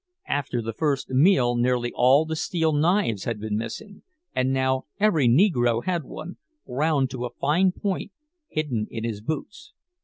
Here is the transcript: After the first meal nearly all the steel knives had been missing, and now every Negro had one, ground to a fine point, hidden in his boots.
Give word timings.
After 0.27 0.63
the 0.63 0.73
first 0.73 1.11
meal 1.11 1.55
nearly 1.55 1.91
all 1.93 2.25
the 2.25 2.35
steel 2.35 2.73
knives 2.73 3.25
had 3.25 3.39
been 3.39 3.55
missing, 3.55 4.01
and 4.33 4.51
now 4.51 4.87
every 4.99 5.27
Negro 5.27 5.83
had 5.83 6.05
one, 6.05 6.37
ground 6.65 7.11
to 7.11 7.23
a 7.25 7.33
fine 7.39 7.71
point, 7.71 8.11
hidden 8.47 8.87
in 8.89 9.03
his 9.03 9.21
boots. 9.21 9.73